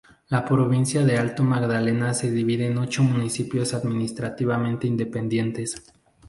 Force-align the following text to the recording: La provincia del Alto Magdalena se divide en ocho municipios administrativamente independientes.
La 0.29 0.41
provincia 0.43 1.05
del 1.05 1.19
Alto 1.19 1.43
Magdalena 1.43 2.11
se 2.15 2.31
divide 2.31 2.65
en 2.65 2.79
ocho 2.79 3.03
municipios 3.03 3.75
administrativamente 3.75 4.87
independientes. 4.87 5.75